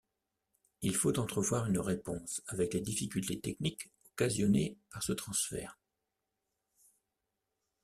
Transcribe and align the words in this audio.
Il 0.81 0.95
faut 0.95 1.19
entrevoir 1.19 1.67
une 1.67 1.77
réponse 1.77 2.41
avec 2.47 2.73
les 2.73 2.81
difficultés 2.81 3.39
techniques 3.39 3.91
occasionnées 4.13 4.75
par 4.89 5.03
ce 5.03 5.13
transfert. 5.13 5.77